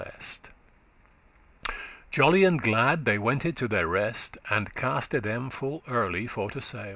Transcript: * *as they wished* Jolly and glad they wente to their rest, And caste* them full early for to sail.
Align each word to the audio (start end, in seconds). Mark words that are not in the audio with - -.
* 0.01 0.01
*as 0.01 0.07
they 0.07 0.17
wished* 0.17 0.49
Jolly 2.09 2.43
and 2.43 2.59
glad 2.59 3.05
they 3.05 3.19
wente 3.19 3.55
to 3.55 3.67
their 3.67 3.87
rest, 3.87 4.35
And 4.49 4.73
caste* 4.73 5.11
them 5.21 5.51
full 5.51 5.83
early 5.87 6.25
for 6.25 6.49
to 6.49 6.59
sail. 6.59 6.89